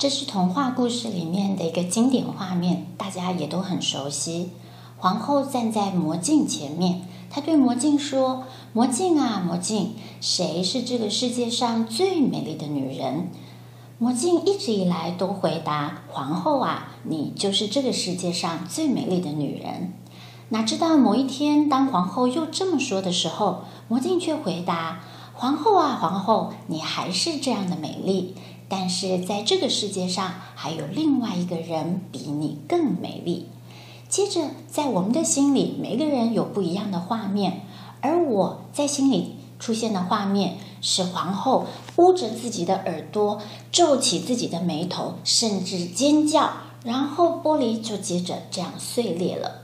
[0.00, 4.48] 这是童话故事里面的一个经典画面，大家也都很熟悉。
[4.96, 9.92] 皇后站在魔镜前面，她对魔镜说：“魔镜啊，魔镜，
[10.22, 13.28] 谁是这个世界上最美丽的女人？”
[14.00, 19.92] 魔镜一直以来都回答：“皇后啊，你就是这个世界上最美丽的女人。”
[20.48, 25.02] 哪知道某一天，当皇后又这么说的时候，魔镜却回答
[25.36, 28.34] ：“皇后啊，皇后，你还是这样的美丽。”
[28.70, 33.48] 但是在这个世界上，还有另外一个人比你更美丽。
[34.08, 37.62] 接着，在我们的心里，每个人有不一样的画面，
[38.00, 43.40] 而我在心里出现的画面是皇后捂着自己的耳朵，
[43.72, 46.50] 皱起自己的眉头，甚至尖叫，
[46.84, 49.59] 然后玻璃就接着这样碎裂了。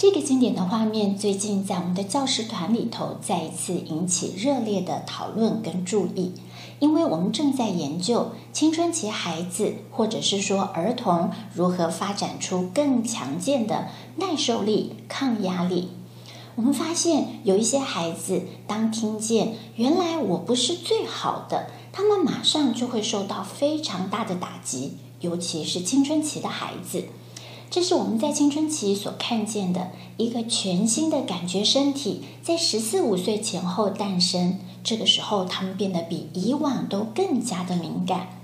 [0.00, 6.32] 这个经典的画面最近在我们的教师团里头再一次引起热烈的讨论跟注意。
[6.78, 15.90] 因为我们正在研究青春期孩子，或者是说儿童如何发展出更强健的耐受力、抗压力。
[16.54, 27.04] 我们发现有一些孩子，当听见原来我不是最好的，他们马上就会受到非常大的打击，尤其是青春期的孩子。
[27.70, 34.58] 这是我们在青春期所看见的一个全新的感觉身体，在十四五岁前后诞生。
[34.82, 38.39] 这个时候，他们变得比以往都更加的敏感。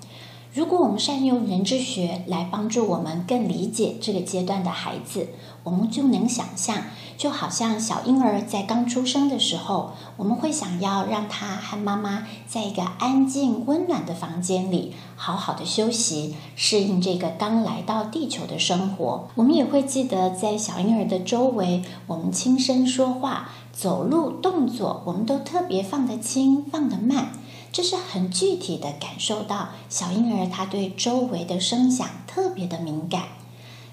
[0.57, 5.29] 如果我们善用人之学来帮助我们更理解这个阶段的孩子，
[5.63, 6.85] 我们就能想象，
[7.19, 19.29] 就好像小婴儿在刚出生的时候，我们会想要让他和妈妈在一个安静、温暖的房间里好好的休息，适应这个刚来到地球的生活。
[19.35, 27.33] 我们也会记得，在小婴儿的周围，我们轻声说话、走路动作，我们都特别放得轻、放得慢。
[27.77, 33.25] 这是很具体的感受到小婴儿他对周围的声响特别的敏感。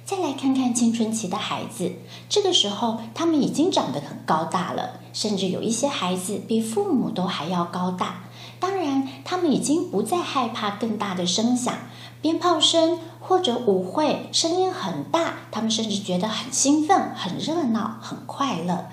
[0.06, 1.92] 再来看看青春期的孩子，
[2.30, 8.24] 这个时候他们已经长得很高大了，甚至有一些孩子比父母都还要高大。
[8.58, 11.76] 当然，他们已经不再害怕更大的声响，
[12.22, 18.88] 鞭炮声或者舞会声音很大，他们甚至觉得很兴奋、很热闹、很快乐。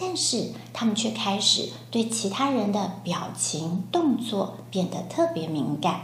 [0.00, 6.02] 但是他们却开始对其他人的表情、动作变得特别敏感。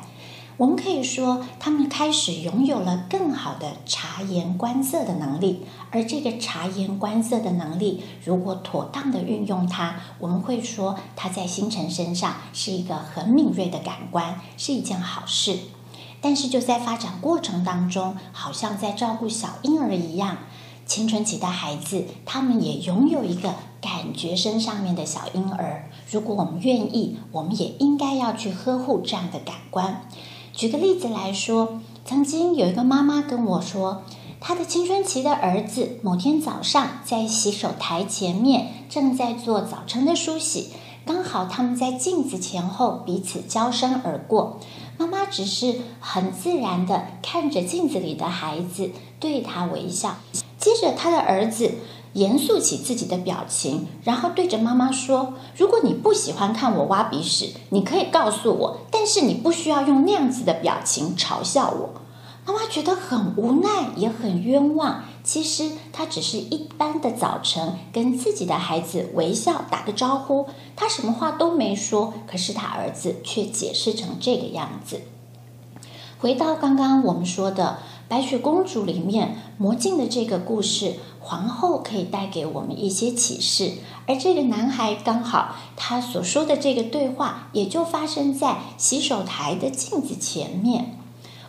[0.56, 5.65] 我们可以说，他们开始拥有了更好的察言观色的能力。
[5.91, 15.59] 而这个察言观色的能力，如果妥当的运用它，我们会说，它在星辰身上是一个很敏锐的感官，是一件好事。
[16.21, 20.38] 但是就在发展过程当中，好像在照顾小婴儿一样。
[20.86, 25.88] 青春期的孩子，他们也拥有一个感觉身上面的小婴儿。
[26.10, 30.08] 如果我们愿意，我们也应该要去呵护这样的感官。
[30.52, 34.02] 举个例子来说，曾经有一个妈妈跟我说，
[34.40, 40.70] 她的青春期的儿子某天早上在洗手台前面正在做早晨的梳洗，
[41.06, 44.60] 刚好他们在镜子前后彼此交身而过。
[44.96, 50.18] 妈妈只是很自然地看着镜子里的孩子，对他微笑。
[50.64, 51.72] 接着，他的儿子
[52.14, 61.91] 严肃起自己的表情，然后对着妈妈说：“如果你不喜欢看我挖鼻屎，你可以告诉我，但是你不需要用那样子的表情嘲笑我。”
[62.48, 65.04] 妈妈觉得很无奈，也很冤枉。
[65.22, 75.02] 其实，他只是一般的早晨跟自己的孩子微笑打个招呼，他什么话都没说，可是他儿子却解释成这个样子。
[76.19, 77.81] 回到刚刚我们说的。
[78.14, 83.72] 白雪公主里面魔镜的这个故事，皇后可以带给我们一些启示，
[84.06, 90.97] 而这个男孩刚好他所说的这个对话，也就发生在洗手台的镜子前面。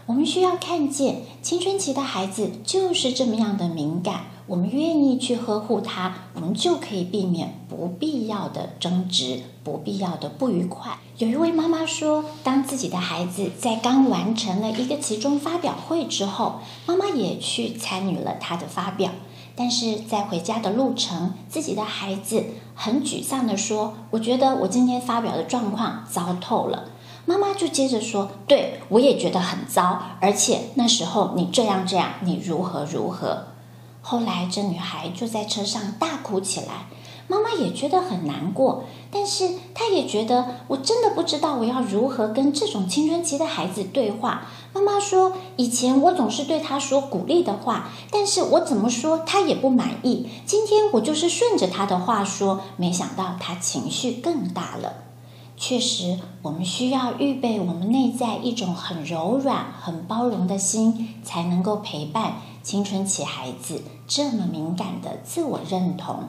[0.08, 4.26] 我们需要看见青春期的孩子就是这么样的敏感。
[4.48, 11.00] 我们愿意去呵护他，我们就可以避免不必要的争执、不必要的不愉快。
[11.18, 19.10] 有一位妈妈说，当自己的孩子在刚完成了一个期中发表会之后，妈妈也去参与了他的发表，
[19.56, 22.44] 但是在回家的路程，自己的孩子
[22.76, 26.92] 很沮丧地说：“我觉得我今天发表的状况糟透了。”
[27.26, 33.48] 妈妈就接着说：“对，我也觉得很糟，而且那时候你这样这样，你如何如何。”
[34.02, 36.88] 后来，这女孩就在车上大哭起来。
[37.28, 44.46] 妈妈也觉得很难过，但是她也觉得我真的不知道我要如何跟这种青春期的孩子对话。
[44.74, 50.30] 妈妈说，以前我总是对他说鼓励的话，但是我怎么说他也不满意。
[50.46, 54.98] 今天我就是顺着他的话说，没想到他情绪更大了。
[55.58, 66.26] 确实，我们需要预备我们内在一种很柔软、很包容的心，才能够陪伴青春期孩子这么敏感的自我认同。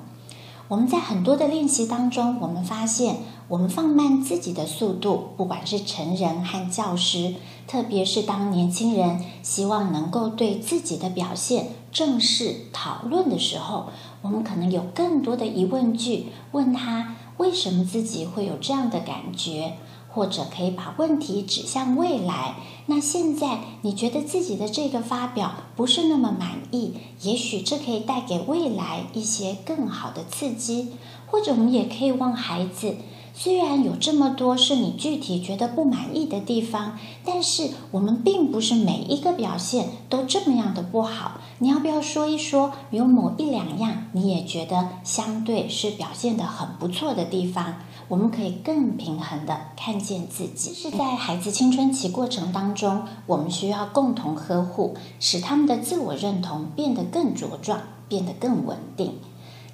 [0.69, 3.17] 我们在很多的练习当中，我们发现，
[3.49, 7.35] 我们放慢自己的速度，不管是成人和教师，
[7.67, 13.87] 特别是当年轻人希望能够对自己的表现正式讨论的时候，
[14.23, 17.17] 我们可能有更多的疑问句问他。
[17.39, 19.75] 为什么自己会有这样的感觉？
[20.09, 22.55] 或者可以把问题指向未来。
[22.87, 30.93] 那现在你觉得自己的这个发表不是那么满意，也许这可以带给未来一些更好的刺激。
[31.27, 32.97] 或者我们也可以问孩子。
[33.39, 41.33] 虽然有这么多是你具体觉得不满意的地方，但是我们并不是每一个表现都这么样的不好。
[41.59, 47.75] 你要不要说一说，有某一两样你也觉得相对是表现得很不错的地方？
[48.09, 50.73] 我们可以更平衡地看见自己。
[50.73, 59.19] 是在孩子青春期过程当中，我们需要共同呵护，使他们的自我认同变得更茁壮，变得更稳定。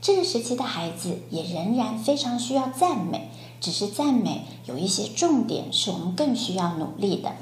[0.00, 3.30] 这个时期的孩子也仍然非常需要赞美。
[3.62, 7.32] 只是赞美有一些重点是我们更需要努力的，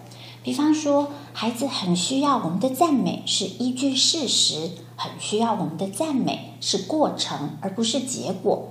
[0.43, 8.69] 比方说，孩子很需要我们的赞美是依据事实，很需要我们的赞美是过程而不是结果。